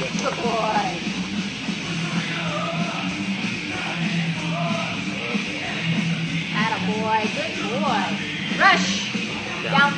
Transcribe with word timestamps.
Good 0.00 0.36
boy. 0.42 1.08
Boy. 6.88 7.22
Good 7.34 7.54
boy. 7.70 8.04
Rush. 8.58 8.88
Down. 9.62 9.92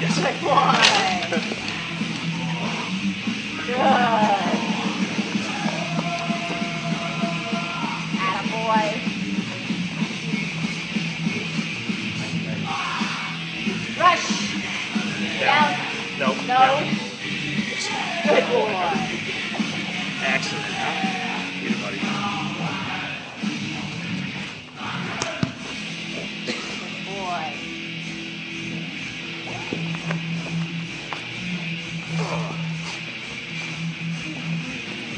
Good 0.00 0.40
boy. 0.42 1.77
Excellent. 18.40 18.68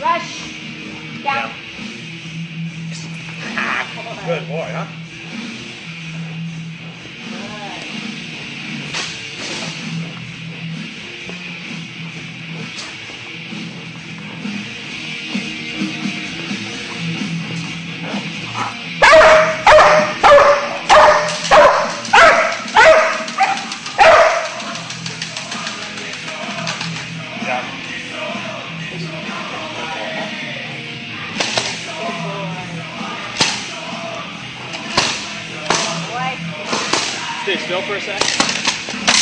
Rush. 0.00 0.30
Down. 1.22 1.50
Good 4.26 4.48
boy, 4.48 4.70
huh? 4.72 5.09
Stay 37.50 37.58
still 37.64 37.82
for 37.82 37.96
a 37.96 38.00
sec. 38.00 39.19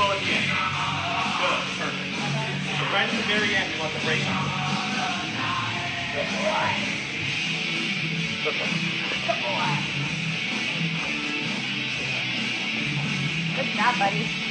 Slow 0.00 0.12
at 0.12 0.20
the 0.20 0.32
end. 0.32 0.48
Good. 1.36 1.60
Perfect. 1.76 2.12
So 2.80 2.84
right 2.88 3.08
at 3.08 3.16
the 3.20 3.26
very 3.28 3.54
end, 3.54 3.68
you 3.74 3.80
want 3.80 3.92
the 3.92 4.00
brake 4.00 4.24
on. 4.24 4.48
Good 13.56 13.76
job, 13.76 13.98
buddy. 13.98 14.49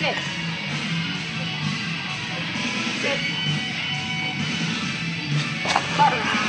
Sit. 0.00 0.16
Sit. 3.02 3.18
Button. 5.98 6.39